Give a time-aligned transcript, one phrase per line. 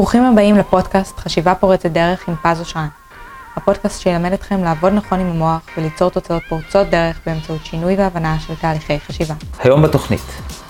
[0.00, 2.88] ברוכים הבאים לפודקאסט חשיבה פורצת דרך עם פז אושרן.
[3.56, 8.54] הפודקאסט שילמד אתכם לעבוד נכון עם המוח וליצור תוצאות פורצות דרך באמצעות שינוי והבנה של
[8.54, 9.34] תהליכי חשיבה.
[9.58, 10.20] היום בתוכנית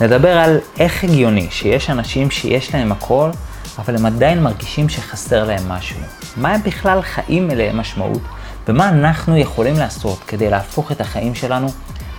[0.00, 3.30] נדבר על איך הגיוני שיש אנשים שיש להם הכל,
[3.78, 6.00] אבל הם עדיין מרגישים שחסר להם משהו.
[6.36, 8.22] מה הם בכלל חיים מלאי משמעות,
[8.68, 11.68] ומה אנחנו יכולים לעשות כדי להפוך את החיים שלנו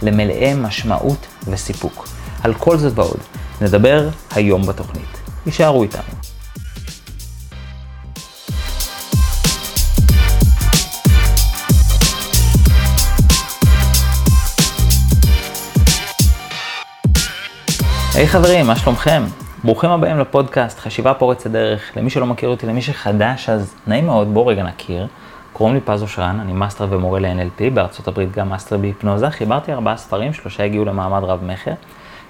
[0.02, 2.08] למלאי משמעות וסיפוק.
[2.44, 3.20] על כל זאת ועוד
[3.62, 5.18] נדבר היום בתוכנית.
[5.46, 6.31] הישארו איתנו.
[18.22, 19.24] היי hey, חברים, מה שלומכם?
[19.64, 21.92] ברוכים הבאים לפודקאסט חשיבה פורצת דרך.
[21.98, 25.08] למי שלא מכיר אותי, למי שחדש, אז נעים מאוד, בואו רגע נכיר.
[25.54, 29.30] קוראים לי פז אושרן, אני מאסטר ומורה ל-NLP, בארצות הברית גם מאסטר בהיפנוזה.
[29.30, 31.72] חיברתי ארבעה ספרים, שלושה הגיעו למעמד רב-מכר.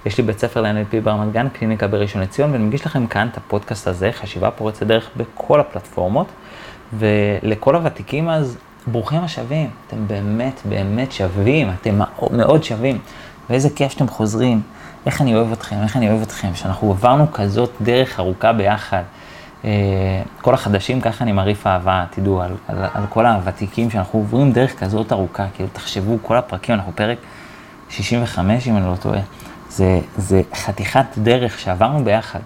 [0.06, 3.36] יש לי בית ספר ל-NLP ברמת גן, קליניקה בראשון לציון, ואני מגיש לכם כאן את
[3.36, 6.26] הפודקאסט הזה, חשיבה פורצת דרך בכל הפלטפורמות.
[6.98, 11.98] ולכל הוותיקים אז, ברוכים השבים, אתם באמת באמת שווים, אתם
[12.30, 12.98] מאוד שווים,
[13.50, 14.62] ואיזה כיף שאתם חוזרים.
[15.06, 19.02] איך אני אוהב אתכם, איך אני אוהב אתכם, שאנחנו עברנו כזאת דרך ארוכה ביחד.
[19.64, 19.70] אה,
[20.40, 24.78] כל החדשים, ככה אני מרעיף אהבה, תדעו, על, על, על כל הוותיקים, שאנחנו עוברים דרך
[24.78, 27.18] כזאת ארוכה, כאילו, תחשבו, כל הפרקים, אנחנו פרק
[27.90, 29.20] 65, אם אני לא טועה.
[29.70, 32.40] זה, זה חתיכת דרך שעברנו ביחד,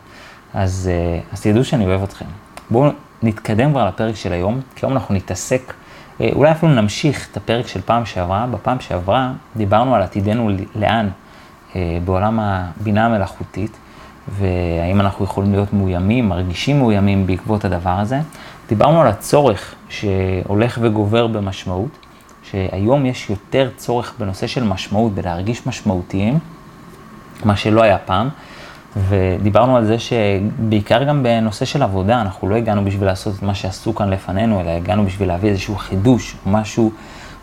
[0.55, 2.25] אז, אה, אז תדעו שאני אוהב אתכם.
[2.71, 2.91] בואו
[3.23, 5.73] נתקדם כבר לפרק של היום, כי היום אנחנו נתעסק,
[6.21, 8.47] אה, אולי אפילו נמשיך את הפרק של פעם שעברה.
[8.51, 11.09] בפעם שעברה דיברנו על עתידנו לאן.
[11.77, 13.77] אה, בעולם הבינה המלאכותית,
[14.29, 18.21] והאם אנחנו יכולים להיות מאוימים, מרגישים מאוימים בעקבות הדבר הזה.
[18.69, 21.91] דיברנו על הצורך שהולך וגובר במשמעות,
[22.43, 26.39] שהיום יש יותר צורך בנושא של משמעות, בלהרגיש משמעותיים,
[27.45, 28.29] מה שלא היה פעם.
[29.09, 33.55] ודיברנו על זה שבעיקר גם בנושא של עבודה, אנחנו לא הגענו בשביל לעשות את מה
[33.55, 36.91] שעשו כאן לפנינו, אלא הגענו בשביל להביא איזשהו חידוש, משהו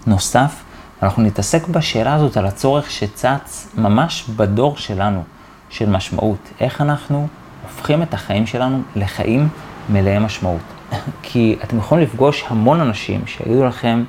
[0.07, 0.63] נוסף.
[1.03, 5.23] אנחנו נתעסק בשאלה הזאת על הצורך שצץ ממש בדור שלנו,
[5.69, 6.49] של משמעות.
[6.59, 7.27] איך אנחנו
[7.63, 9.49] הופכים את החיים שלנו לחיים
[9.89, 10.61] מלאי משמעות.
[11.23, 14.03] כי אתם יכולים לפגוש המון אנשים שיגידו לכם,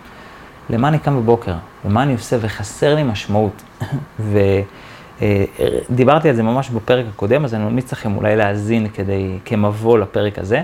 [0.70, 1.54] למה אני קם בבוקר?
[1.84, 2.36] ומה אני עושה?
[2.40, 3.62] וחסר לי משמעות.
[5.90, 10.38] ודיברתי על זה ממש בפרק הקודם, אז אני ממליץ לכם אולי להאזין כדי, כמבוא לפרק
[10.38, 10.62] הזה.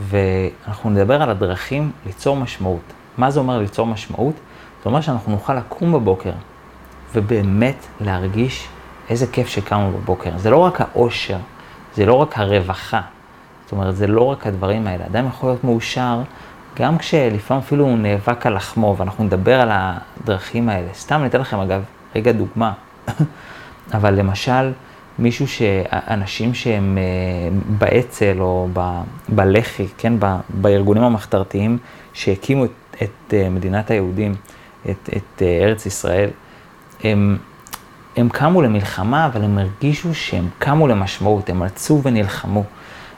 [0.00, 2.92] ואנחנו נדבר על הדרכים ליצור משמעות.
[3.18, 4.34] מה זה אומר ליצור משמעות?
[4.82, 6.32] זה אומר שאנחנו נוכל לקום בבוקר
[7.14, 8.68] ובאמת להרגיש
[9.08, 10.38] איזה כיף שקמנו בבוקר.
[10.38, 11.38] זה לא רק האושר,
[11.94, 13.00] זה לא רק הרווחה.
[13.64, 15.06] זאת אומרת, זה לא רק הדברים האלה.
[15.06, 16.20] אדם יכול להיות מאושר
[16.76, 20.88] גם כשלפעמים אפילו הוא נאבק על לחמו, ואנחנו נדבר על הדרכים האלה.
[20.94, 21.82] סתם אני אתן לכם אגב,
[22.16, 22.72] רגע דוגמה.
[23.94, 24.72] אבל למשל,
[25.18, 31.78] מישהו שאנשים שהם אה, באצ"ל או ב, בלח"י, כן, ב, בארגונים המחתרתיים
[32.12, 32.70] שהקימו את,
[33.02, 34.34] את אה, מדינת היהודים,
[34.90, 36.30] את, את אה, ארץ ישראל,
[37.04, 37.38] הם,
[38.16, 42.64] הם קמו למלחמה, אבל הם הרגישו שהם קמו למשמעות, הם רצו ונלחמו.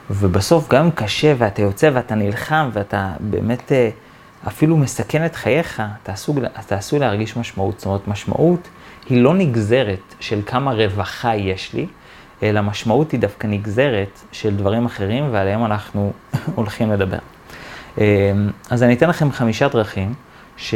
[0.09, 3.89] ובסוף, גם קשה ואתה יוצא ואתה נלחם ואתה באמת אה,
[4.47, 7.79] אפילו מסכן את חייך, אתה עשוי, אתה עשוי להרגיש משמעות.
[7.79, 8.67] זאת אומרת, משמעות
[9.09, 11.87] היא לא נגזרת של כמה רווחה יש לי,
[12.43, 16.11] אלא משמעות היא דווקא נגזרת של דברים אחרים, ועליהם אנחנו
[16.55, 17.17] הולכים לדבר.
[17.97, 18.31] אה,
[18.69, 20.13] אז אני אתן לכם חמישה דרכים,
[20.57, 20.73] ש...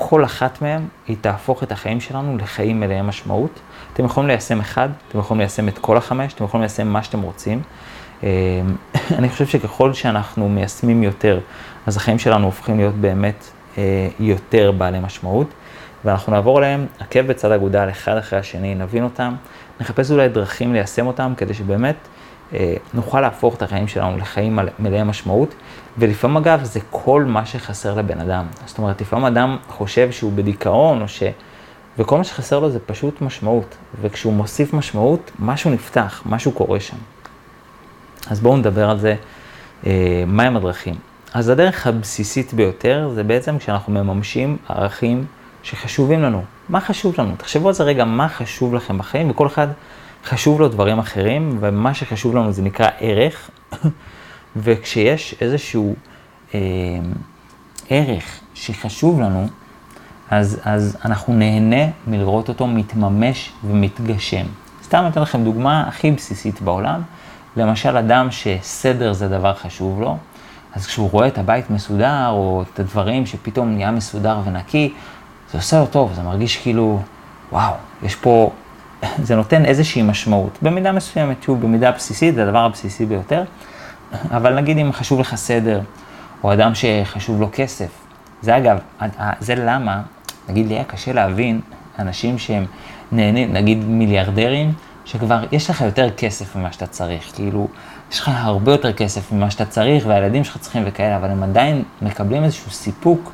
[0.00, 3.60] כל אחת מהן, היא תהפוך את החיים שלנו לחיים מלאי משמעות.
[3.92, 7.22] אתם יכולים ליישם אחד, אתם יכולים ליישם את כל החמש, אתם יכולים ליישם מה שאתם
[7.22, 7.62] רוצים.
[8.24, 8.28] אה,
[9.18, 11.40] אני חושב שככל שאנחנו מיישמים יותר,
[11.86, 13.44] אז החיים שלנו הופכים להיות באמת
[13.78, 15.46] אה, יותר בעלי משמעות.
[16.04, 19.34] ואנחנו נעבור עליהם עקב בצד אגודל, אחד אחרי השני, נבין אותם,
[19.80, 21.96] נחפש אולי דרכים ליישם אותם, כדי שבאמת
[22.94, 25.54] נוכל להפוך את החיים שלנו לחיים מלאי משמעות,
[25.98, 28.46] ולפעמים אגב זה כל מה שחסר לבן אדם.
[28.66, 31.22] זאת אומרת, לפעמים אדם חושב שהוא בדיכאון, או ש...
[31.98, 36.96] וכל מה שחסר לו זה פשוט משמעות, וכשהוא מוסיף משמעות, משהו נפתח, משהו קורה שם.
[38.30, 39.14] אז בואו נדבר על זה,
[39.86, 40.94] אה, מהם הדרכים.
[41.34, 45.24] אז הדרך הבסיסית ביותר זה בעצם כשאנחנו מממשים ערכים
[45.62, 46.44] שחשובים לנו.
[46.68, 47.34] מה חשוב לנו?
[47.36, 49.68] תחשבו על זה רגע, מה חשוב לכם בחיים, וכל אחד
[50.24, 53.50] חשוב לו דברים אחרים, ומה שחשוב לנו זה נקרא ערך,
[54.56, 55.94] וכשיש איזשהו
[56.54, 56.60] אה,
[57.90, 59.48] ערך שחשוב לנו,
[60.30, 64.46] אז, אז אנחנו נהנה מלראות אותו מתממש ומתגשם.
[64.82, 67.02] סתם אתן לכם דוגמה הכי בסיסית בעולם,
[67.56, 70.16] למשל אדם שסדר זה דבר חשוב לו,
[70.74, 74.92] אז כשהוא רואה את הבית מסודר, או את הדברים שפתאום נהיה מסודר ונקי,
[75.52, 77.02] זה עושה לו טוב, זה מרגיש כאילו,
[77.52, 78.50] וואו, יש פה
[79.22, 80.58] זה נותן איזושהי משמעות.
[80.62, 83.44] במידה מסוימת, שוב, במידה בסיסית, זה הדבר הבסיסי ביותר.
[84.30, 85.80] אבל נגיד אם חשוב לך סדר,
[86.44, 87.88] או אדם שחשוב לו כסף.
[88.42, 88.78] זה אגב,
[89.40, 90.02] זה למה,
[90.48, 91.60] נגיד לי היה קשה להבין
[91.98, 92.64] אנשים שהם
[93.12, 94.72] נהנים, נגיד מיליארדרים,
[95.04, 97.68] שכבר יש לך יותר כסף ממה שאתה צריך, כאילו,
[98.12, 101.82] יש לך הרבה יותר כסף ממה שאתה צריך, והילדים שלך צריכים וכאלה, אבל הם עדיין
[102.02, 103.32] מקבלים איזשהו סיפוק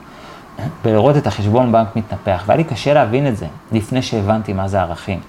[0.84, 4.80] בלראות את החשבון בנק מתנפח, והיה לי קשה להבין את זה, לפני שהבנתי מה זה
[4.80, 5.20] ערכים.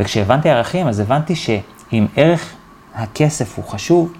[0.00, 2.52] וכשהבנתי ערכים, אז הבנתי שאם ערך
[2.94, 4.12] הכסף הוא חשוב,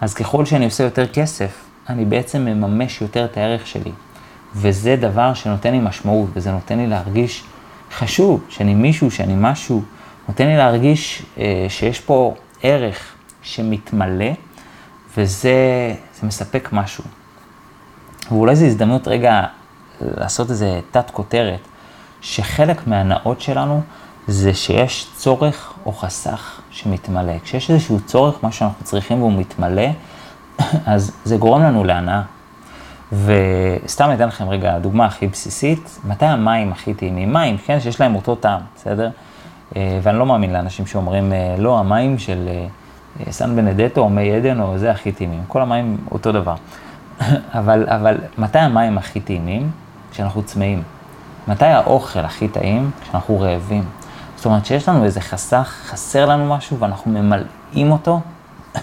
[0.00, 3.92] אז ככל שאני עושה יותר כסף, אני בעצם מממש יותר את הערך שלי.
[4.54, 7.44] וזה דבר שנותן לי משמעות, וזה נותן לי להרגיש
[7.92, 9.82] חשוב, שאני מישהו, שאני משהו,
[10.28, 14.30] נותן לי להרגיש אה, שיש פה ערך שמתמלא,
[15.16, 15.54] וזה
[16.22, 17.04] מספק משהו.
[18.30, 19.42] ואולי זו הזדמנות רגע
[20.00, 21.60] לעשות איזה תת כותרת,
[22.20, 23.82] שחלק מהנאות שלנו
[24.28, 27.32] זה שיש צורך או חסך שמתמלא.
[27.44, 29.86] כשיש איזשהו צורך, מה שאנחנו צריכים והוא מתמלא,
[30.86, 32.22] אז זה גורם לנו להנאה.
[33.12, 37.32] וסתם אתן לכם רגע דוגמה הכי בסיסית, מתי המים הכי טעימים?
[37.32, 39.10] מים, כן, שיש להם אותו טעם, בסדר?
[39.76, 44.32] אה, ואני לא מאמין לאנשים שאומרים, אה, לא, המים של אה, סן בנדטו או מי
[44.32, 46.54] עדן או זה הכי טעימים, כל המים אותו דבר.
[47.58, 49.70] אבל, אבל מתי המים הכי טעימים?
[50.10, 50.82] כשאנחנו צמאים.
[51.48, 52.90] מתי האוכל הכי טעים?
[53.02, 53.84] כשאנחנו רעבים.
[54.38, 58.20] זאת אומרת שיש לנו איזה חסך, חסר לנו משהו ואנחנו ממלאים אותו,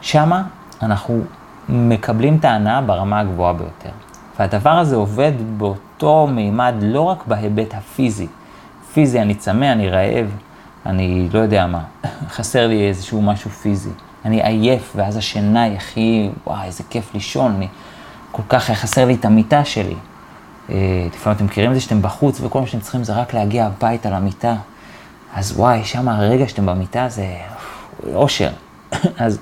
[0.00, 0.42] שמה
[0.82, 1.20] אנחנו
[1.68, 3.90] מקבלים את ההנאה ברמה הגבוהה ביותר.
[4.38, 8.26] והדבר הזה עובד באותו מימד לא רק בהיבט הפיזי.
[8.92, 10.30] פיזי, אני צמא, אני רעב,
[10.86, 11.84] אני לא יודע מה,
[12.34, 13.90] חסר לי איזשהו משהו פיזי.
[14.24, 17.68] אני עייף, ואז השינה היא הכי, וואי, איזה כיף לישון, אני,
[18.32, 19.96] כל כך חסר לי את המיטה שלי.
[20.70, 23.66] אה, לפעמים אתם מכירים את זה שאתם בחוץ, וכל מה שאתם צריכים זה רק להגיע
[23.66, 24.56] הביתה למיטה.
[25.34, 27.26] אז וואי, שם הרגע שאתם במיטה זה
[28.14, 28.50] אושר.
[29.18, 29.38] אז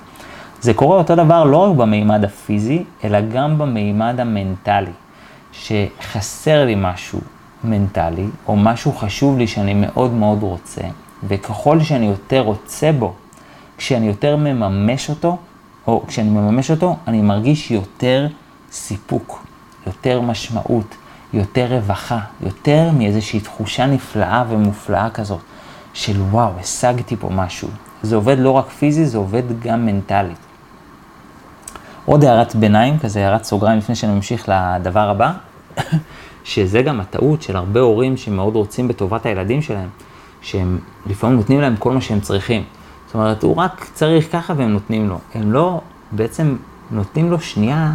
[0.60, 4.92] זה קורה אותו דבר לא רק במימד הפיזי, אלא גם במימד המנטלי.
[5.52, 7.20] שחסר לי משהו
[7.64, 10.82] מנטלי, או משהו חשוב לי שאני מאוד מאוד רוצה,
[11.28, 13.14] וככל שאני יותר רוצה בו,
[13.76, 15.36] כשאני יותר מממש אותו,
[15.86, 18.26] או כשאני מממש אותו, אני מרגיש יותר
[18.72, 19.44] סיפוק,
[19.86, 20.96] יותר משמעות,
[21.32, 25.40] יותר רווחה, יותר מאיזושהי תחושה נפלאה ומופלאה כזאת,
[25.94, 27.68] של וואו, השגתי פה משהו.
[28.02, 30.38] זה עובד לא רק פיזי, זה עובד גם מנטלית.
[32.04, 35.32] עוד הערת ביניים, כזה הערת סוגריים לפני שאני ממשיך לדבר הבא,
[36.44, 39.88] שזה גם הטעות של הרבה הורים שמאוד רוצים בטובת הילדים שלהם,
[40.42, 42.64] שהם לפעמים נותנים להם כל מה שהם צריכים.
[43.06, 45.18] זאת אומרת, הוא רק צריך ככה והם נותנים לו.
[45.34, 45.80] הם לא,
[46.12, 46.56] בעצם
[46.90, 47.92] נותנים לו שנייה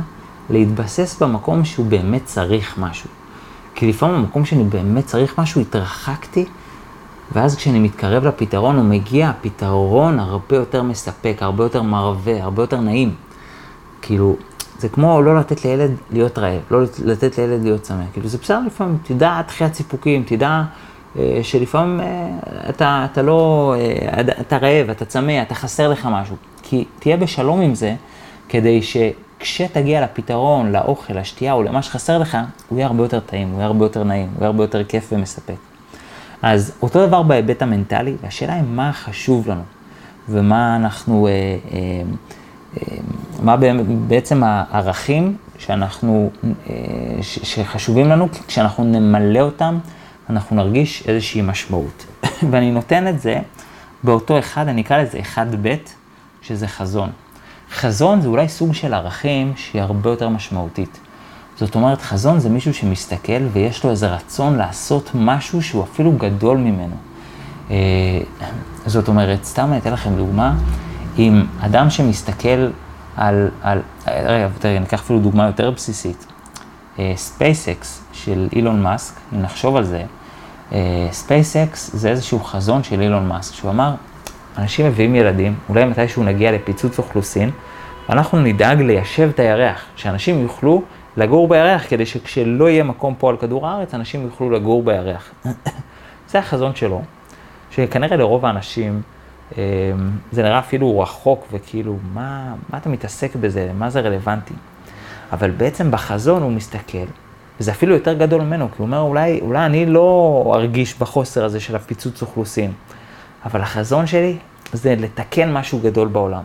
[0.50, 3.10] להתבסס במקום שהוא באמת צריך משהו.
[3.78, 6.46] כי לפעמים במקום שאני באמת צריך משהו, התרחקתי,
[7.32, 12.80] ואז כשאני מתקרב לפתרון, הוא מגיע פתרון הרבה יותר מספק, הרבה יותר מרווה, הרבה יותר
[12.80, 13.16] נעים.
[14.02, 14.36] כאילו,
[14.80, 18.04] זה כמו לא לתת לילד להיות רעב, לא לתת לילד להיות צמא.
[18.14, 20.64] כאילו, זה בסדר לפעמים, תדע דחיית סיפוקים, תדע
[21.20, 22.30] אה, שלפעמים אה,
[22.70, 26.36] אתה, אתה לא, אה, אתה רעב, אתה צמא, אתה חסר לך משהו.
[26.64, 27.96] כי תהיה בשלום עם זה,
[28.50, 28.82] כדי
[29.40, 32.38] שכשתגיע לפתרון, לאוכל, לשתייה או למה שחסר לך,
[32.70, 35.10] הוא יהיה הרבה יותר טעים, הוא יהיה הרבה יותר נעים, הוא יהיה הרבה יותר כיף
[35.12, 35.56] ומספק.
[36.42, 39.62] אז אותו דבר בהיבט המנטלי, והשאלה היא מה חשוב לנו,
[40.30, 42.02] ומה אנחנו, אה, אה,
[42.78, 42.98] אה,
[43.44, 43.56] מה
[44.08, 46.30] בעצם הערכים שאנחנו,
[46.70, 46.76] אה,
[47.22, 49.78] שחשובים לנו, כשאנחנו נמלא אותם,
[50.30, 52.06] אנחנו נרגיש איזושהי משמעות.
[52.52, 53.40] ואני נותן את זה
[54.04, 55.76] באותו אחד, אני אקרא לזה אחד ב',
[56.42, 57.10] שזה חזון.
[57.72, 61.00] חזון זה אולי סוג של ערכים שהיא הרבה יותר משמעותית.
[61.60, 66.58] זאת אומרת, חזון זה מישהו שמסתכל ויש לו איזה רצון לעשות משהו שהוא אפילו גדול
[66.58, 66.96] ממנו.
[67.72, 67.76] אה,
[68.86, 70.56] זאת אומרת, סתם אני אתן לכם דוגמה,
[71.18, 72.70] אם אדם שמסתכל
[73.18, 76.26] על, על רגע, תראי, ניקח אפילו דוגמה יותר בסיסית.
[77.16, 80.04] SpaceX אה, של אילון מאסק, אם נחשוב על זה,
[81.12, 83.96] SpaceX אה, זה איזשהו חזון של אילון מאסק, שהוא אמר,
[84.58, 87.52] אנשים מביאים ילדים, אולי מתישהו נגיע לפיצוץ אוכלוסין,
[88.10, 90.82] ואנחנו נדאג ליישב את הירח, שאנשים יוכלו
[91.18, 95.32] לגור בירח, כדי שכשלא יהיה מקום פה על כדור הארץ, אנשים יוכלו לגור בירח.
[96.30, 97.02] זה החזון שלו,
[97.72, 99.02] שכנראה לרוב האנשים
[99.58, 99.64] אה,
[100.32, 104.54] זה נראה אפילו רחוק, וכאילו, מה, מה אתה מתעסק בזה, מה זה רלוונטי?
[105.34, 107.06] אבל בעצם בחזון הוא מסתכל,
[107.60, 111.60] וזה אפילו יותר גדול ממנו, כי הוא אומר, אולי, אולי אני לא ארגיש בחוסר הזה
[111.60, 112.72] של הפיצוץ אוכלוסין,
[113.46, 114.38] אבל החזון שלי
[114.74, 116.44] זה לתקן משהו גדול בעולם.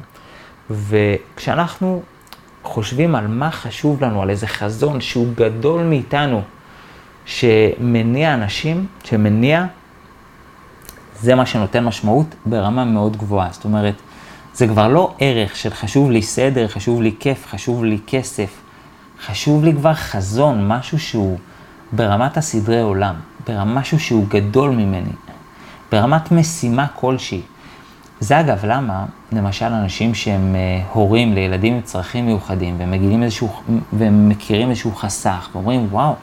[0.70, 2.02] וכשאנחנו
[2.62, 6.42] חושבים על מה חשוב לנו, על איזה חזון שהוא גדול מאיתנו,
[7.24, 9.64] שמניע אנשים, שמניע,
[11.20, 13.48] זה מה שנותן משמעות ברמה מאוד גבוהה.
[13.50, 13.94] זאת אומרת,
[14.54, 18.62] זה כבר לא ערך של חשוב לי סדר, חשוב לי כיף, חשוב לי כסף.
[19.26, 21.38] חשוב לי כבר חזון, משהו שהוא
[21.92, 23.14] ברמת הסדרי עולם,
[23.46, 25.12] ברמה שהוא גדול ממני,
[25.92, 27.40] ברמת משימה כלשהי.
[28.20, 33.48] זה אגב למה, למשל, אנשים שהם uh, הורים לילדים עם צרכים מיוחדים, והם מגיעים איזשהו,
[33.92, 36.14] והם מכירים איזשהו חסך, ואומרים, וואו,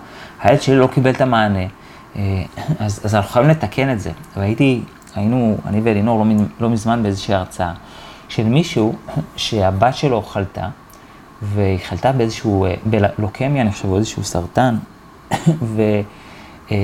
[0.42, 2.18] הילד שלי לא קיבל את המענה, uh,
[2.80, 4.12] אז, אז אנחנו חייבים לתקן את זה.
[4.38, 4.82] והייתי,
[5.16, 7.74] היינו, אני ואלינור לא, לא מזמן באיזושהי הרצאה,
[8.30, 8.96] של מישהו
[9.36, 10.68] שהבת שלו חלתה,
[11.42, 14.76] והיא חלתה באיזשהו, אה, בלוקמיה, אני חושב, או איזשהו סרטן,
[15.76, 15.82] ו,
[16.72, 16.78] אמ,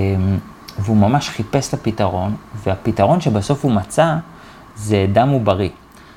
[0.79, 4.15] והוא ממש חיפש את הפתרון, והפתרון שבסוף הוא מצא
[4.75, 5.69] זה דם עוברי.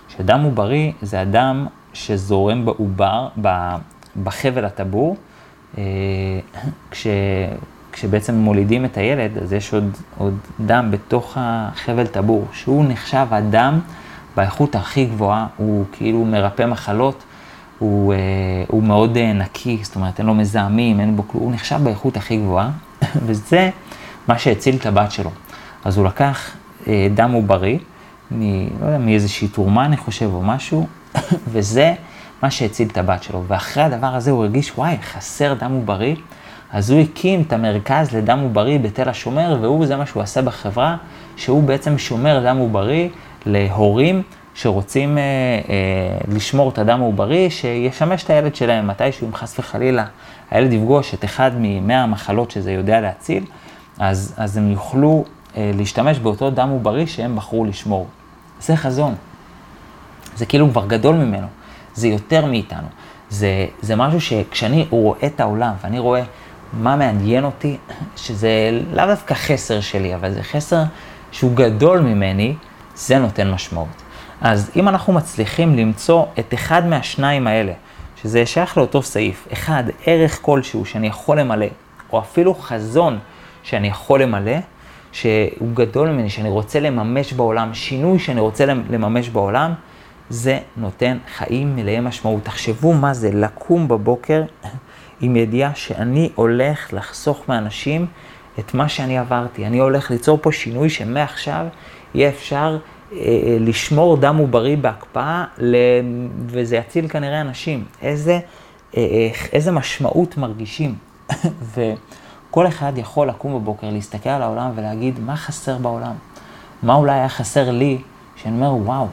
[0.09, 3.29] שדם עוברי זה הדם שזורם בעובר,
[4.23, 5.17] בחבל הטבור,
[5.79, 5.83] אה,
[6.91, 7.07] כש,
[7.93, 10.35] כשבעצם מולידים את הילד, אז יש עוד, עוד
[10.67, 13.81] דם בתוך החבל טבור, שהוא נחשב הדם
[14.37, 17.23] באיכות הכי גבוהה, הוא כאילו מרפא מחלות,
[17.79, 18.19] הוא, אה,
[18.69, 22.37] הוא מאוד אה, נקי, זאת אומרת, אין לו מזהמים, אין בו הוא נחשב באיכות הכי
[22.37, 22.71] גבוהה,
[23.27, 23.71] וזה
[24.29, 25.31] מה שהציל את הבת שלו.
[25.85, 26.57] אז הוא לקח
[26.87, 27.79] אה, דם עוברי,
[28.31, 28.43] מ,
[28.81, 30.87] לא יודע, מאיזושהי תרומה, אני חושב, או משהו,
[31.53, 31.95] וזה
[32.43, 33.45] מה שהציל את הבת שלו.
[33.47, 36.17] ואחרי הדבר הזה הוא הרגיש, וואי, חסר דם עוברי,
[36.73, 40.97] אז הוא הקים את המרכז לדם עוברי בתל השומר, והוא, זה מה שהוא עשה בחברה,
[41.37, 43.09] שהוא בעצם שומר דם עוברי
[43.47, 44.23] להורים
[44.55, 50.05] שרוצים אה, אה, לשמור את הדם העוברי, שישמש את הילד שלהם מתישהו, אם חס וחלילה
[50.51, 53.45] הילד יפגוש את אחד ממאה המחלות שזה יודע להציל,
[53.99, 55.25] אז, אז הם יוכלו
[55.57, 58.07] אה, להשתמש באותו דם עוברי שהם בחרו לשמור.
[58.61, 59.15] זה חזון.
[60.37, 61.47] זה כאילו כבר גדול ממנו,
[61.95, 62.87] זה יותר מאיתנו.
[63.31, 66.23] זה, זה משהו שכשאני רואה את העולם ואני רואה
[66.73, 67.77] מה מעניין אותי,
[68.17, 70.83] שזה לאו דווקא חסר שלי, אבל זה חסר
[71.33, 72.55] שהוא גדול ממני,
[72.97, 74.03] זה נותן משמעות.
[74.41, 77.73] אז אם אנחנו מצליחים למצוא את אחד מהשניים האלה,
[78.23, 81.67] שזה שייך לאותו סעיף, אחד, ערך כלשהו שאני יכול למלא,
[82.13, 83.19] או אפילו חזון
[83.69, 84.57] שאני יכול למלא,
[85.13, 89.73] שהוא גדול ממני, שאני רוצה לממש בעולם, שינוי שאני רוצה לממש בעולם,
[90.31, 92.45] זה נותן חיים מלאי משמעות.
[92.45, 94.43] תחשבו מה זה לקום בבוקר
[95.21, 98.07] עם ידיעה שאני הולך לחסוך מאנשים
[98.59, 99.67] את מה שאני עברתי.
[99.67, 101.67] אני הולך ליצור פה שינוי שמעכשיו
[102.15, 102.79] יהיה אפשר
[103.13, 105.45] אה, אה, לשמור דם עוברי בהקפאה,
[106.47, 107.85] וזה יציל כנראה אנשים.
[108.03, 108.39] איזה,
[108.97, 110.95] אה, איזה משמעות מרגישים.
[112.59, 116.13] וכל אחד יכול לקום בבוקר, להסתכל על העולם ולהגיד, מה חסר בעולם?
[116.83, 117.99] מה אולי היה חסר לי,
[118.37, 119.07] שאני אומר, וואו,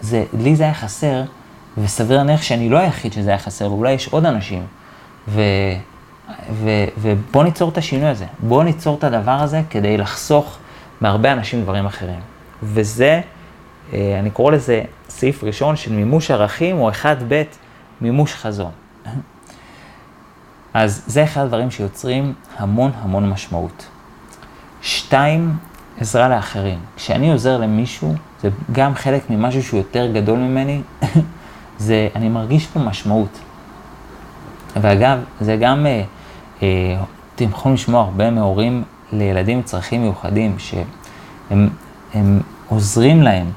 [0.00, 1.22] זה, לי זה היה חסר,
[1.78, 4.66] וסביר להניח שאני לא היחיד שזה היה חסר, ואולי יש עוד אנשים.
[5.28, 5.40] ו,
[6.52, 8.26] ו, ובוא ניצור את השינוי הזה.
[8.38, 10.58] בוא ניצור את הדבר הזה כדי לחסוך
[11.00, 12.20] מהרבה אנשים דברים אחרים.
[12.62, 13.20] וזה,
[13.92, 17.42] אה, אני קורא לזה סעיף ראשון של מימוש ערכים, או אחד ב'
[18.00, 18.70] מימוש חזון.
[20.78, 23.86] אז זה אחד הדברים שיוצרים המון המון משמעות.
[24.82, 25.56] שתיים,
[26.00, 26.78] עזרה לאחרים.
[26.96, 30.82] כשאני עוזר למישהו, זה גם חלק ממשהו שהוא יותר גדול ממני,
[31.78, 33.38] זה, אני מרגיש פה משמעות.
[34.80, 36.02] ואגב, זה גם, אה,
[36.62, 37.02] אה,
[37.34, 41.68] אתם יכולים לשמוע הרבה מהורים לילדים עם צרכים מיוחדים, שהם
[42.14, 43.50] הם עוזרים להם,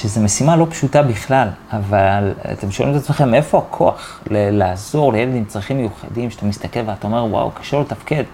[0.00, 5.44] שזו משימה לא פשוטה בכלל, אבל אתם שואלים את עצמכם, מאיפה הכוח לעזור לילד עם
[5.44, 8.24] צרכים מיוחדים, שאתה מסתכל ואתה אומר, וואו, קשה לו לתפקד.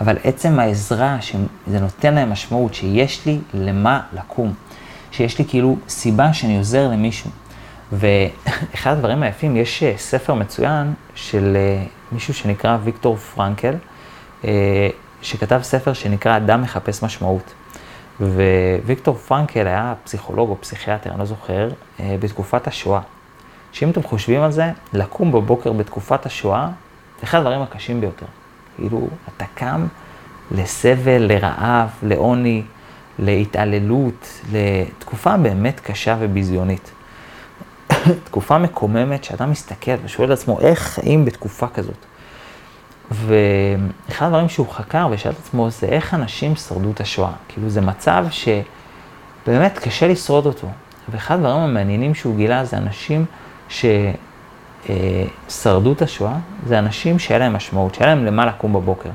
[0.00, 4.54] אבל עצם העזרה, שזה נותן להם משמעות, שיש לי למה לקום,
[5.10, 7.30] שיש לי כאילו סיבה שאני עוזר למישהו.
[7.92, 13.74] ואחד הדברים היפים, יש אה, ספר מצוין של אה, מישהו שנקרא ויקטור פרנקל,
[14.44, 14.88] אה,
[15.22, 17.52] שכתב ספר שנקרא אדם מחפש משמעות.
[18.20, 21.68] וויקטור פרנקל היה פסיכולוג או פסיכיאטר, אני לא זוכר,
[22.00, 23.00] אה, בתקופת השואה.
[23.72, 26.68] שאם אתם חושבים על זה, לקום בבוקר בתקופת השואה,
[27.20, 28.26] זה אחד הדברים הקשים ביותר.
[28.76, 29.86] כאילו, אתה קם
[30.50, 32.62] לסבל, לרעב, לעוני,
[33.18, 36.90] להתעללות, לתקופה באמת קשה וביזיונית.
[38.24, 42.06] תקופה מקוממת שאתה מסתכל ושואל את עצמו, איך חיים בתקופה כזאת?
[43.10, 47.32] ואחד הדברים שהוא חקר ושאל את עצמו זה איך אנשים שרדו את השואה.
[47.48, 50.68] כאילו זה מצב שבאמת קשה לשרוד אותו.
[51.08, 53.24] ואחד הדברים המעניינים שהוא גילה זה אנשים
[54.88, 56.34] ששרדו את השואה,
[56.66, 59.10] זה אנשים שהיה להם משמעות, שהיה להם למה לקום בבוקר.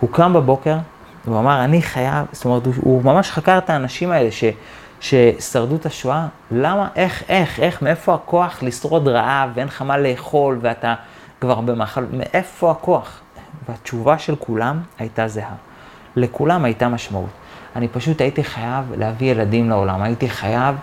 [0.00, 0.76] הוא קם בבוקר,
[1.24, 4.44] הוא אמר, אני חייב, זאת אומרת, הוא ממש חקר את האנשים האלה ש,
[5.00, 10.58] ששרדו את השואה, למה, איך, איך, איך, מאיפה הכוח לשרוד רעב ואין לך מה לאכול
[10.60, 10.94] ואתה...
[11.40, 13.20] כבר במאכל, מאיפה הכוח?
[13.68, 15.54] והתשובה של כולם הייתה זהה.
[16.16, 17.30] לכולם הייתה משמעות.
[17.76, 20.76] אני פשוט הייתי חייב להביא ילדים לעולם, הייתי חייב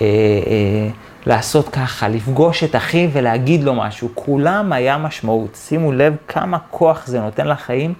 [0.00, 0.88] אה, אה,
[1.26, 5.54] לעשות ככה, לפגוש את אחיו ולהגיד לו משהו, כולם היה משמעות.
[5.54, 7.94] שימו לב כמה כוח זה נותן לחיים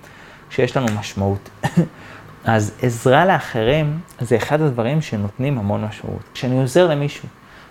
[0.50, 1.50] כשיש לנו משמעות.
[2.44, 6.22] אז עזרה לאחרים זה אחד הדברים שנותנים המון משמעות.
[6.34, 7.28] כשאני עוזר למישהו,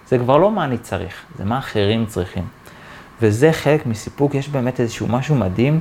[0.08, 2.43] זה כבר לא מה אני צריך, זה מה אחרים צריכים.
[3.21, 5.79] וזה חלק מסיפוק, יש באמת איזשהו משהו מדהים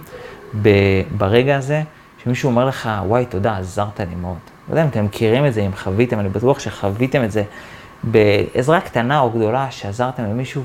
[1.17, 1.83] ברגע הזה,
[2.25, 4.39] שמישהו אומר לך, וואי, תודה, עזרת לי מאוד.
[4.69, 7.43] לא יודע אם אתם מכירים את זה, אם חוויתם, אני בטוח שחוויתם את זה
[8.03, 10.63] בעזרה קטנה או גדולה שעזרתם למישהו,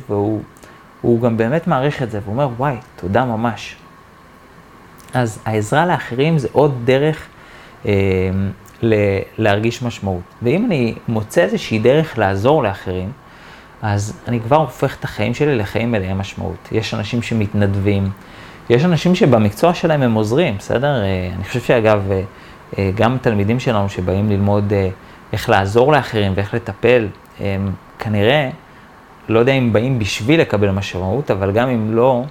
[1.01, 3.75] והוא גם באמת מעריך את זה, והוא אומר, וואי, תודה ממש.
[5.13, 7.27] אז העזרה לאחרים זה עוד דרך
[7.85, 7.91] אה,
[9.37, 10.21] להרגיש משמעות.
[10.41, 13.11] ואם אני מוצא איזושהי דרך לעזור לאחרים,
[13.83, 16.69] אז אני כבר הופך את החיים שלי לחיים מלאי משמעות.
[16.71, 18.09] יש אנשים שמתנדבים,
[18.69, 21.03] יש אנשים שבמקצוע שלהם הם עוזרים, בסדר?
[21.03, 22.21] אה, אני חושב שאגב, אה,
[22.77, 24.73] אה, גם תלמידים שלנו שבאים ללמוד
[25.33, 27.07] איך לעזור לאחרים ואיך לטפל,
[27.39, 28.49] הם כנראה,
[29.29, 32.23] לא יודע אם באים בשביל לקבל משמעות, אבל גם אם לא,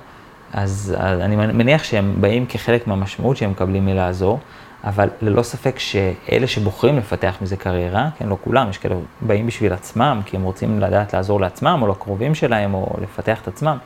[0.53, 4.39] אז, אני מניח שהם באים כחלק מהמשמעות שהם מקבלים מלעזור,
[4.85, 9.73] אבל ללא ספק שאלה שבוחרים לפתח מזה קריירה, כן, לא כולם, יש כאלה באים בשביל
[9.73, 13.79] עצמם, כי הם רוצים לדעת לעזור לעצמם, או לקרובים שלהם, או לפתח את עצמם.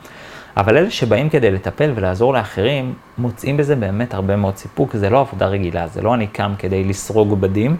[0.57, 5.19] אבל אלה שבאים כדי לטפל ולעזור לאחרים, מוצאים בזה באמת הרבה מאוד סיפוק, זה לא
[5.19, 7.77] עבודה רגילה, זה לא אני קם כדי לסרוג בדים,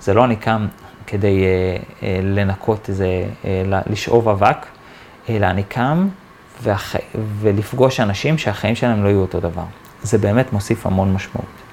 [0.00, 0.66] זה לא אני קם
[1.06, 4.66] כדי אה, אה, לנקות איזה, אה, לשאוב אבק,
[5.28, 6.08] אלא אני קם
[6.62, 6.96] והח...
[7.14, 9.64] ולפגוש אנשים שהחיים שלהם לא יהיו אותו דבר.
[10.02, 11.67] זה באמת מוסיף המון משמעות.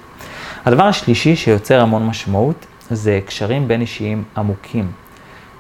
[0.66, 4.92] הדבר השלישי שיוצר המון משמעות זה קשרים בין אישיים עמוקים.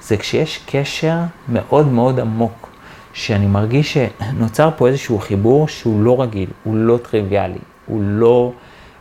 [0.01, 1.17] זה כשיש קשר
[1.49, 2.69] מאוד מאוד עמוק,
[3.13, 8.51] שאני מרגיש שנוצר פה איזשהו חיבור שהוא לא רגיל, הוא לא טריוויאלי, הוא לא,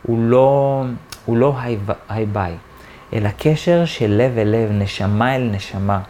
[0.03, 0.83] הוא לא,
[1.25, 1.55] הוא לא
[2.09, 2.55] היי ביי,
[3.13, 6.01] אלא קשר של לב אל לב, נשמה אל נשמה,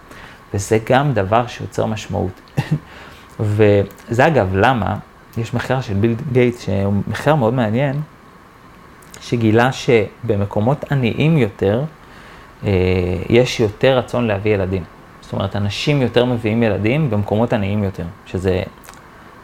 [0.55, 2.41] וזה גם דבר שיוצר משמעות.
[3.41, 4.97] וזה אגב, למה?
[5.39, 8.01] יש מחקר של ביל גייט, שהוא מחקר מאוד מעניין,
[9.25, 11.83] שגילה שבמקומות עניים יותר,
[12.65, 12.71] אה,
[13.29, 14.85] יש יותר רצון להביא ילדים.
[15.21, 18.63] זאת אומרת, אנשים יותר מביאים ילדים במקומות עניים יותר, שזה,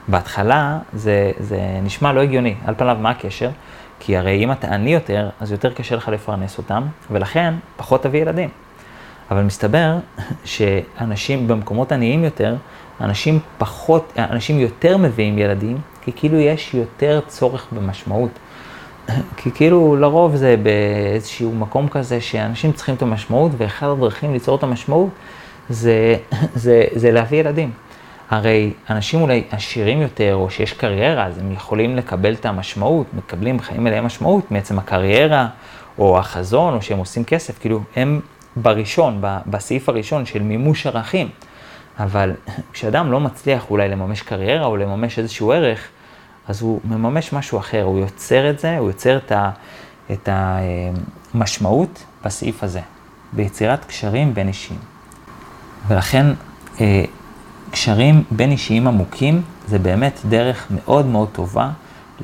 [0.09, 3.51] בהתחלה זה, זה נשמע לא הגיוני, על פניו מה הקשר?
[4.01, 8.21] כי הרי אם אתה עני יותר, אז יותר קשה לך לפרנס אותם, ולכן פחות תביא
[8.21, 8.49] ילדים.
[9.31, 9.97] אבל מסתבר
[10.45, 12.57] שאנשים במקומות עניים יותר,
[13.01, 18.31] אנשים פחות, אנשים יותר מביאים ילדים, כי כאילו יש יותר צורך במשמעות.
[19.37, 24.62] כי כאילו לרוב זה באיזשהו מקום כזה שאנשים צריכים את המשמעות, ואחד הדרכים ליצור את
[24.62, 25.09] המשמעות
[25.68, 26.16] זה,
[26.55, 27.70] זה, זה להביא ילדים.
[28.31, 33.61] הרי אנשים אולי עשירים יותר, או שיש קריירה, אז הם יכולים לקבל את המשמעות, מקבלים
[33.61, 35.49] חיים מלאי משמעות מעצם הקריירה,
[35.99, 38.20] או החזון, או שהם עושים כסף, כאילו הם
[38.57, 41.29] בראשון, בסעיף הראשון של מימוש ערכים.
[41.99, 42.33] אבל
[42.73, 45.88] כשאדם לא מצליח אולי לממש קריירה או לממש איזשהו ערך,
[46.50, 49.50] אז הוא מממש משהו אחר, הוא יוצר את זה, הוא יוצר את, ה,
[50.12, 52.80] את המשמעות בסעיף הזה,
[53.32, 54.80] ביצירת קשרים בין אישיים.
[55.88, 56.26] ולכן
[56.80, 57.04] אה,
[57.70, 61.70] קשרים בין אישיים עמוקים זה באמת דרך מאוד מאוד טובה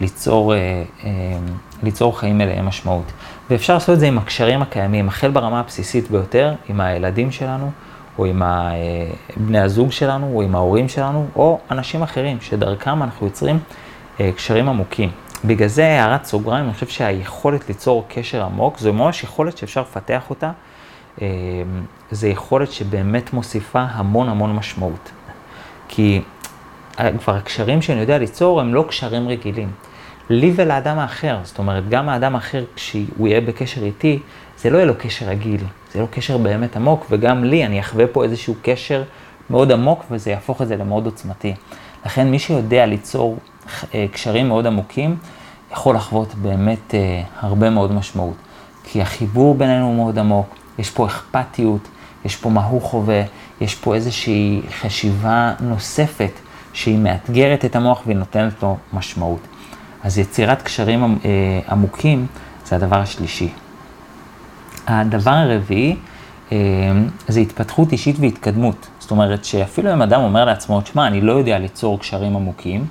[0.00, 0.58] ליצור, אה,
[1.04, 1.12] אה,
[1.82, 3.12] ליצור חיים מלאי משמעות.
[3.50, 7.70] ואפשר לעשות את זה עם הקשרים הקיימים, החל ברמה הבסיסית ביותר, עם הילדים שלנו,
[8.18, 8.42] או עם
[9.36, 13.58] בני הזוג שלנו, או עם ההורים שלנו, או אנשים אחרים, שדרכם אנחנו יוצרים
[14.36, 15.10] קשרים עמוקים.
[15.44, 20.30] בגלל זה הערת סוגריים, אני חושב שהיכולת ליצור קשר עמוק, זו ממש יכולת שאפשר לפתח
[20.30, 20.50] אותה
[21.20, 21.26] אמ,
[22.10, 25.10] זה יכולת שבאמת מוסיפה המון המון משמעות.
[25.88, 26.20] כי
[26.96, 29.70] כבר הקשרים שאני יודע ליצור הם לא קשרים רגילים.
[30.30, 34.18] לי ולאדם האחר, זאת אומרת, גם האדם האחר, כשהוא יהיה בקשר איתי,
[34.58, 35.60] זה לא יהיה לו קשר רגיל,
[35.92, 39.02] זה לא קשר באמת עמוק, וגם לי, אני אחווה פה איזשהו קשר
[39.50, 41.54] מאוד עמוק, וזה יהפוך את זה למאוד עוצמתי.
[42.06, 43.55] לכן מי שיודע ליצור אה,
[44.12, 45.16] קשרים מאוד עמוקים,
[45.72, 48.36] יכול לחוות באמת אה, הרבה מאוד משמעות.
[48.84, 51.88] כי החיבור בינינו הוא מאוד עמוק, יש פה אכפתיות,
[52.24, 53.22] יש פה מה הוא חווה,
[53.60, 56.32] יש פה איזושהי חשיבה נוספת
[56.72, 59.40] שהיא מאתגרת את המוח והיא נותנת לו משמעות.
[60.02, 61.18] אז יצירת קשרים אה,
[61.68, 62.26] עמוקים
[62.66, 63.48] זה הדבר השלישי.
[64.86, 65.96] הדבר הרביעי
[66.52, 66.56] אה,
[67.28, 68.88] זה התפתחות אישית והתקדמות.
[68.98, 72.86] זאת אומרת שאפילו אם אדם אומר לעצמו, תשמע, אני לא יודע ליצור קשרים עמוקים,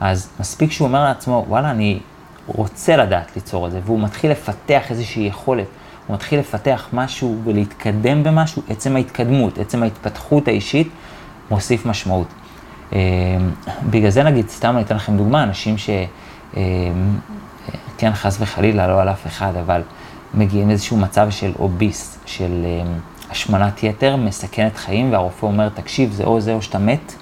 [0.00, 1.98] אז מספיק שהוא אומר לעצמו, וואלה, אני
[2.46, 5.66] רוצה לדעת ליצור את זה, והוא מתחיל לפתח איזושהי יכולת.
[6.06, 10.88] הוא מתחיל לפתח משהו ולהתקדם במשהו, עצם ההתקדמות, עצם ההתפתחות האישית,
[11.50, 12.26] מוסיף משמעות.
[12.92, 12.98] אה,
[13.90, 15.90] בגלל זה נגיד, סתם אני אתן לכם דוגמה, אנשים ש...
[16.56, 16.62] אה,
[17.98, 19.82] כן, חס וחלילה, לא על אף אחד, אבל
[20.34, 22.92] מגיעים לאיזשהו מצב של אוביס, של, אה,
[23.30, 27.14] השמנת יתר מסכנת חיים, והרופא אומר, תקשיב, זה או זה או שאתה מת,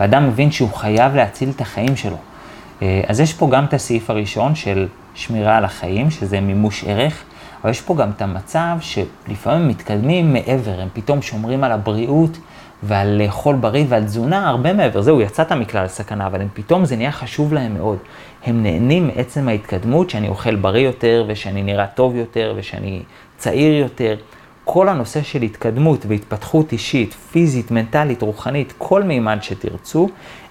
[0.00, 2.16] ואדם מבין שהוא חייב להציל את החיים שלו.
[2.82, 7.22] אה, אז יש פה גם את הסעיף הראשון של שמירה על החיים, שזה מימוש ערך,
[7.62, 12.38] אבל יש פה גם את המצב שלפעמים מתקדמים מעבר, הם פתאום שומרים על הבריאות
[12.82, 15.02] ועל לאכול בריא ועל תזונה הרבה מעבר.
[15.02, 17.98] זהו, יצאת מכלל הסכנה, אבל הם פתאום זה נהיה חשוב להם מאוד.
[18.44, 23.02] הם נהנים מעצם ההתקדמות, שאני אוכל בריא יותר, ושאני נראה טוב יותר, ושאני
[23.36, 24.16] צעיר יותר.
[24.70, 30.08] כל הנושא של התקדמות והתפתחות אישית, פיזית, מנטלית, רוחנית, כל מימד שתרצו,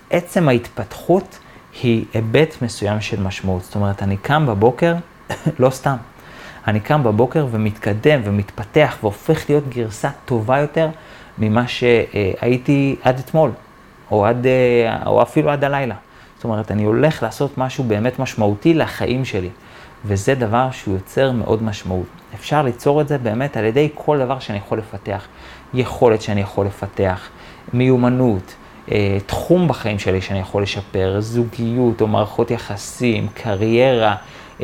[0.10, 1.40] עצם ההתפתחות
[1.84, 3.64] היא היבט מסוים של משמעות.
[3.64, 4.96] זאת אומרת, אני קם בבוקר,
[5.60, 5.96] לא סתם,
[6.68, 10.90] אני קם בבוקר ומתקדם ומתפתח והופך להיות גרסה טובה יותר
[11.38, 13.52] ממה שהייתי עד אתמול,
[14.12, 14.46] או, עד,
[15.06, 15.96] או אפילו עד הלילה.
[16.36, 19.50] זאת אומרת, אני הולך לעשות משהו באמת משמעותי לחיים שלי,
[20.06, 22.17] וזה דבר שהוא יוצר מאוד משמעות.
[22.36, 25.28] אפשר ליצור את זה באמת על ידי כל דבר שאני יכול לפתח.
[25.74, 27.30] יכולת שאני יכול לפתח,
[27.74, 28.56] מיומנות,
[28.92, 34.16] אה, תחום בחיים שלי שאני יכול לשפר, זוגיות או מערכות יחסים, קריירה,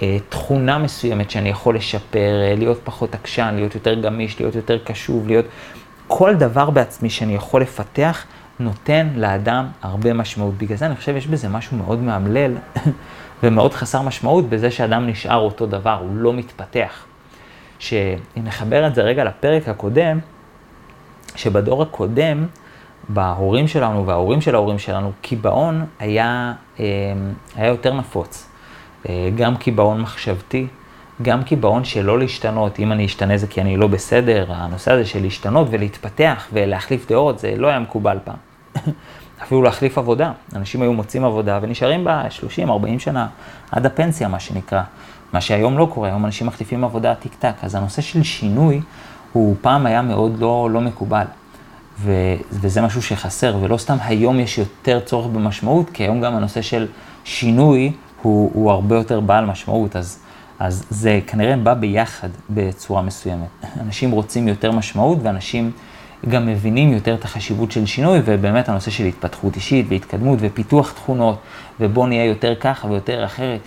[0.02, 4.78] אה, תכונה מסוימת שאני יכול לשפר, אה, להיות פחות עקשן, להיות יותר גמיש, להיות יותר
[4.78, 5.46] קשוב, להיות...
[6.08, 8.26] כל דבר בעצמי שאני יכול לפתח,
[8.60, 10.58] נותן לאדם הרבה משמעות.
[10.58, 12.58] בגלל זה אני חושב יש בזה משהו מאוד מאמלל
[13.44, 17.06] ומאוד חסר משמעות בזה שאדם נשאר אותו דבר, הוא לא מתפתח.
[17.84, 20.20] שאם נחבר את זה רגע לפרק הקודם,
[21.36, 22.46] שבדור הקודם,
[23.10, 26.86] בהורים שלנו וההורים של ההורים שלנו, קיבעון היה, אה,
[27.56, 28.50] היה יותר נפוץ.
[29.10, 30.68] אה, גם קיבעון מחשבתי,
[31.22, 35.22] גם קיבעון שלא להשתנות, אם אני אשתנה זה כי אני לא בסדר, הנושא הזה של
[35.22, 38.38] להשתנות ולהתפתח ולהחליף דעות, זה לא היה מקובל פעם.
[39.44, 40.32] אפילו להחליף עבודה.
[40.56, 42.24] אנשים היו מוצאים עבודה ונשארים בה
[42.60, 43.28] 30-40 שנה,
[43.72, 44.82] עד הפנסיה, מה שנקרא.
[45.34, 47.54] מה שהיום לא קורה, היום אנשים מחליפים עבודה טיק טק.
[47.62, 48.82] אז הנושא של שינוי,
[49.34, 51.26] הוא פעם היה מאוד לא, לא מקובל.
[52.00, 52.14] ו,
[52.52, 56.88] וזה משהו שחסר, ולא סתם היום יש יותר צורך במשמעות, כי היום גם הנושא של
[57.24, 59.96] שינוי הוא, הוא הרבה יותר בעל משמעות.
[59.96, 60.20] אז
[60.60, 63.48] אז זה כנראה בא ביחד בצורה מסוימת.
[63.80, 65.72] אנשים רוצים יותר משמעות ואנשים
[66.30, 71.40] גם מבינים יותר את החשיבות של שינוי, ובאמת הנושא של התפתחות אישית והתקדמות ופיתוח תכונות,
[71.80, 73.60] ובוא נהיה יותר ככה ויותר אחרת,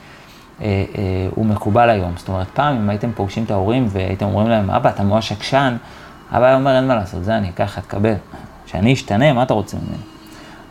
[0.61, 1.03] אה, אה,
[1.35, 2.13] הוא מקובל היום.
[2.17, 5.77] זאת אומרת, פעם אם הייתם פוגשים את ההורים והייתם אומרים להם, אבא, אתה ממש עקשן,
[6.31, 8.15] אבא היה אומר, אין מה לעשות, זה אני אקח, תקבל.
[8.67, 10.03] שאני אשתנה, מה אתה רוצה ממני?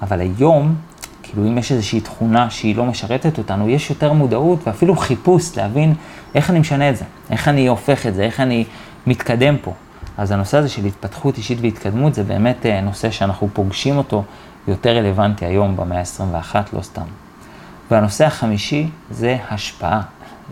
[0.01, 0.75] אבל היום,
[1.23, 5.93] כאילו אם יש איזושהי תכונה שהיא לא משרתת אותנו, יש יותר מודעות ואפילו חיפוש להבין
[6.35, 8.65] איך אני משנה את זה, איך אני הופך את זה, איך אני
[9.07, 9.73] מתקדם פה.
[10.17, 14.23] אז הנושא הזה של התפתחות אישית והתקדמות זה באמת אה, נושא שאנחנו פוגשים אותו
[14.67, 17.05] יותר רלוונטי היום במאה ה-21, לא סתם.
[17.91, 20.01] והנושא החמישי זה השפעה,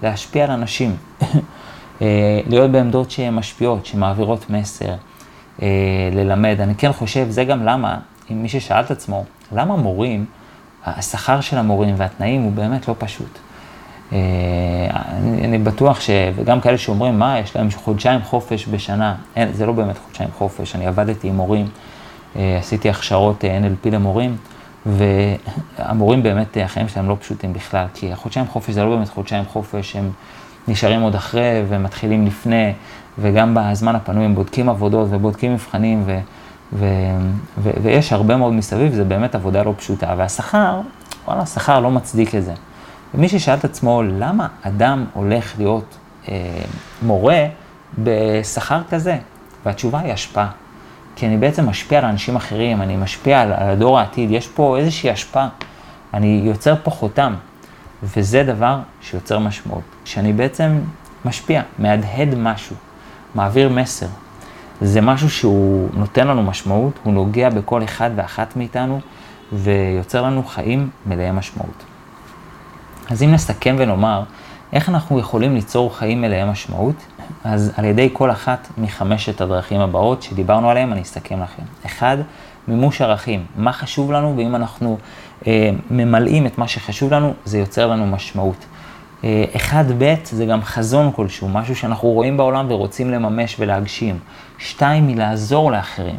[0.04, 0.96] להשפיע על אנשים,
[2.02, 4.96] אה, להיות בעמדות שהן משפיעות, שמעבירות מסר,
[5.62, 5.68] אה,
[6.12, 6.58] ללמד.
[6.60, 7.98] אני כן חושב, זה גם למה,
[8.32, 10.26] אם מי ששאל את עצמו, למה מורים,
[10.86, 13.40] השכר של המורים והתנאים הוא באמת לא פשוט.
[14.14, 14.18] אה,
[15.18, 16.10] אני, אני בטוח ש...
[16.36, 19.16] וגם כאלה שאומרים, מה, יש להם חודשיים חופש בשנה.
[19.36, 21.68] אין, זה לא באמת חודשיים חופש, אני עבדתי עם מורים,
[22.36, 24.38] אה, עשיתי הכשרות אה, NLP למורים,
[24.86, 29.96] והמורים באמת, החיים שלהם לא פשוטים בכלל, כי החודשיים חופש זה לא באמת חודשיים חופש,
[29.96, 30.12] הם
[30.68, 32.74] נשארים עוד אחרי ומתחילים לפני,
[33.20, 36.20] וגם בזמן הפנוי הם בודקים עבודות ובודקים מבחנים, ו...
[36.74, 36.86] ו,
[37.58, 40.14] ו, ויש הרבה מאוד מסביב, זה באמת עבודה לא פשוטה.
[40.18, 40.82] והשכר,
[41.28, 42.54] וואלה, השכר לא מצדיק את זה.
[43.14, 45.98] ומי ששאל את עצמו, למה אדם הולך להיות
[46.30, 46.62] אה,
[47.02, 47.46] מורה
[48.00, 49.18] בשכר כזה?
[49.66, 50.50] והתשובה היא השפעה.
[51.16, 54.78] כי אני בעצם משפיע על אנשים אחרים, אני משפיע על, על הדור העתיד, יש פה
[54.78, 55.50] איזושהי השפעה.
[56.14, 57.34] אני יוצר פה חותם,
[58.04, 59.84] וזה דבר שיוצר משמעות.
[60.06, 60.80] כשאני בעצם
[61.26, 62.76] משפיע, מהדהד משהו,
[63.36, 64.08] מעביר מסר,
[64.82, 69.00] זה משהו שהוא נותן לנו משמעות, הוא נוגע בכל אחד ואחת מאיתנו
[69.54, 71.93] ויוצר לנו חיים מלאי משמעות.
[73.10, 74.24] אז אם נסכם ונאמר,
[74.74, 76.96] איך אנחנו יכולים ליצור חיים מלאי משמעות?
[77.44, 81.64] אז על ידי כל אחת מחמשת הדרכים הבאות שדיברנו עליהן, אני אסכם לכם.
[81.86, 82.18] אחד,
[82.68, 83.46] מימוש ערכים.
[83.56, 84.98] מה חשוב לנו, ואם אנחנו
[85.48, 88.66] אה, ממלאים את מה שחשוב לנו, זה יוצר לנו משמעות.
[89.24, 94.20] אה, אחד ב' זה גם חזון כלשהו, משהו שאנחנו רואים בעולם ורוצים לממש ולהגשים.
[94.58, 96.18] שתיים, מלעזור לאחרים.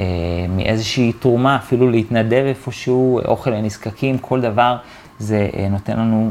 [0.00, 0.04] אה,
[0.48, 4.76] מאיזושהי תרומה, אפילו להתנדב איפשהו, אוכל לנזקקים, כל דבר
[5.20, 6.30] זה אה, נותן לנו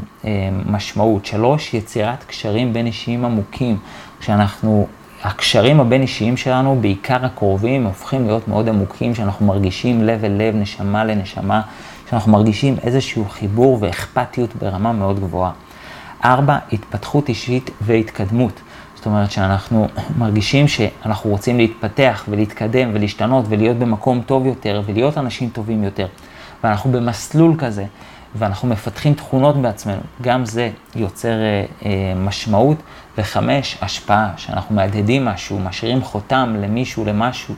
[0.66, 1.26] משמעות.
[1.26, 3.78] שלוש, יצירת קשרים בין אישיים עמוקים.
[4.20, 4.86] כשאנחנו,
[5.22, 10.56] הקשרים הבין אישיים שלנו, בעיקר הקרובים, הופכים להיות מאוד עמוקים, שאנחנו מרגישים לב אל לב,
[10.56, 11.60] נשמה לנשמה,
[12.10, 15.52] שאנחנו מרגישים איזשהו חיבור ואכפתיות ברמה מאוד גבוהה.
[16.24, 18.60] ארבע, התפתחות אישית והתקדמות.
[18.94, 25.48] זאת אומרת שאנחנו מרגישים שאנחנו רוצים להתפתח ולהתקדם ולהשתנות ולהיות במקום טוב יותר ולהיות אנשים
[25.48, 26.06] טובים יותר.
[26.64, 27.84] ואנחנו במסלול כזה,
[28.34, 30.00] ואנחנו מפתחים תכונות בעצמנו.
[30.22, 32.76] גם זה יוצר אה, אה, משמעות.
[33.18, 37.54] וחמש, השפעה, שאנחנו מהדהדים משהו, משאירים חותם למישהו, למשהו,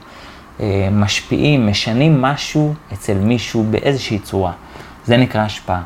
[0.59, 4.51] אה, משפיעים, משנים משהו אצל מישהו באיזושהי צורה.
[5.05, 5.81] זה נקרא השפעה.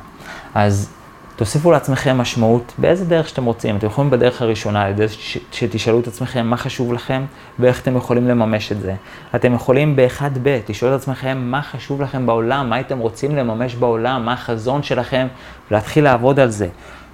[0.55, 0.89] אז
[1.37, 3.77] תוסיפו לעצמכם משמעות באיזה דרך שאתם רוצים.
[3.77, 5.05] אתם יכולים בדרך הראשונה, על ידי
[5.51, 7.25] שתשאלו את עצמכם מה חשוב לכם
[7.59, 8.95] ואיך אתם יכולים לממש את זה.
[9.35, 13.75] אתם יכולים באחד ב' לשאול את עצמכם מה חשוב לכם בעולם, מה הייתם רוצים לממש
[13.75, 15.27] בעולם, מה החזון שלכם,
[15.71, 16.67] ולהתחיל לעבוד על זה.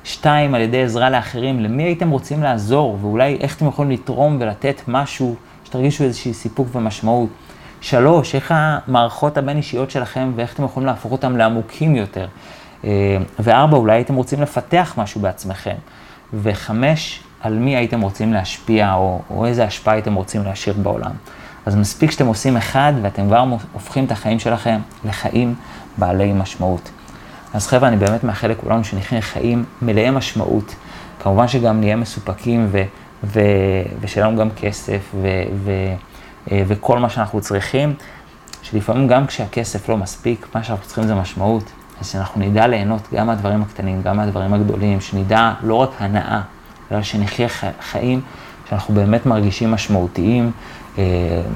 [0.03, 4.81] שתיים, על ידי עזרה לאחרים, למי הייתם רוצים לעזור, ואולי איך אתם יכולים לתרום ולתת
[4.87, 7.29] משהו, שתרגישו איזושהי סיפוק ומשמעות.
[7.81, 12.27] שלוש, איך המערכות הבין-אישיות שלכם ואיך אתם יכולים להפוך אותם לעמוקים יותר.
[12.83, 15.75] אה, וארבע, אולי הייתם רוצים לפתח משהו בעצמכם.
[16.33, 21.11] וחמש, על מי הייתם רוצים להשפיע, או, או איזה השפעה הייתם רוצים להשאיר בעולם.
[21.65, 25.55] אז מספיק שאתם עושים אחד, ואתם כבר הופכים את החיים שלכם לחיים
[25.97, 26.91] בעלי משמעות.
[27.53, 30.75] אז חבר'ה, אני באמת מאחל לכולנו שנחיה חיים מלאי משמעות.
[31.19, 32.83] כמובן שגם נהיה מסופקים ו,
[33.23, 33.39] ו,
[34.01, 35.27] ושיהיה גם כסף ו,
[35.63, 35.71] ו,
[36.51, 37.93] אה, וכל מה שאנחנו צריכים,
[38.61, 41.71] שלפעמים גם כשהכסף לא מספיק, מה שאנחנו צריכים זה משמעות.
[42.03, 46.41] אז שאנחנו נדע ליהנות גם מהדברים הקטנים, גם מהדברים הגדולים, שנדע לא רק הנאה,
[46.91, 47.47] אלא שנחיה
[47.81, 48.21] חיים
[48.69, 50.51] שאנחנו באמת מרגישים משמעותיים,
[50.97, 51.03] אה,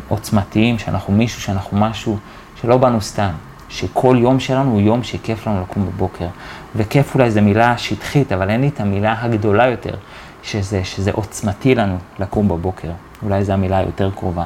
[0.08, 2.18] עוצמתיים, שאנחנו מישהו, שאנחנו משהו,
[2.62, 3.30] שלא באנו סתם.
[3.70, 6.28] שכל יום שלנו הוא יום שכיף לנו לקום בבוקר.
[6.76, 9.96] וכיף אולי זו מילה שטחית, אבל אין לי את המילה הגדולה יותר,
[10.44, 12.90] שזה, שזה עוצמתי לנו לקום בבוקר.
[13.24, 14.44] אולי זו המילה היותר קרובה.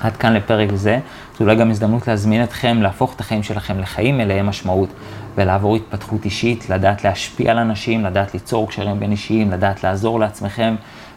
[0.00, 0.98] עד כאן לפרק זה,
[1.38, 4.88] זו אולי גם הזדמנות להזמין אתכם להפוך את החיים שלכם לחיים מלאי משמעות
[5.34, 10.74] ולעבור התפתחות אישית, לדעת להשפיע על אנשים, לדעת ליצור קשרים בין אישיים, לדעת לעזור לעצמכם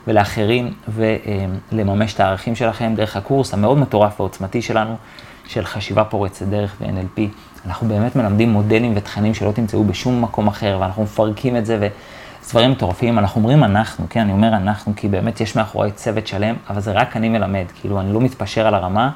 [0.08, 4.96] ולאחרים ולממש את הערכים שלכם דרך הקורס המאוד מטורף ועוצמתי שלנו.
[5.52, 7.22] של חשיבה פורצת דרך ו-NLP.
[7.65, 11.88] אנחנו באמת מלמדים מודלים ותכנים שלא תמצאו בשום מקום אחר, ואנחנו מפרקים את זה,
[12.45, 13.19] ודברים מטורפים.
[13.19, 16.91] אנחנו אומרים אנחנו, כן, אני אומר אנחנו, כי באמת יש מאחורי צוות שלם, אבל זה
[16.91, 19.10] רק אני מלמד, כאילו, אני לא מתפשר על הרמה,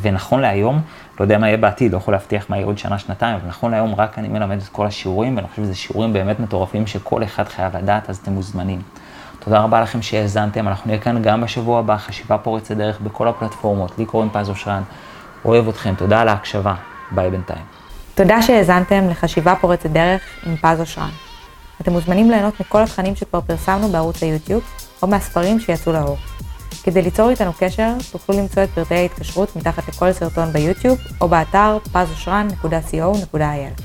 [0.00, 0.80] ונכון להיום,
[1.20, 3.70] לא יודע מה יהיה בעתיד, לא יכול להבטיח מה יהיה עוד שנה, שנתיים, אבל נכון
[3.70, 7.48] להיום רק אני מלמד את כל השיעורים, ואני חושב שזה שיעורים באמת מטורפים שכל אחד
[7.48, 8.82] חייב לדעת, אז אתם מוזמנים.
[9.38, 13.98] תודה רבה לכם שהאזנתם, אנחנו נהיה כאן גם בשבוע הבא, חשיבה פורצת דרך בכל הפלטפורמות,
[13.98, 14.82] לי קוראים פז אושרן.
[15.44, 16.74] אוהב אתכם, תודה על ההקשבה.
[17.10, 17.64] ביי בינתיים.
[18.14, 21.10] תודה שהאזנתם לחשיבה פורצת דרך עם פז אושרן.
[21.84, 24.62] אתם מוזמנים ליהנות מכל התכנים שכבר פרסמנו בערוץ היוטיוב,
[25.02, 26.16] או מהספרים שיצאו לאור.
[26.82, 31.78] כדי ליצור איתנו קשר, תוכלו למצוא את פרטי ההתקשרות מתחת לכל סרטון ביוטיוב, או באתר
[31.92, 33.82] pazosran.co.il.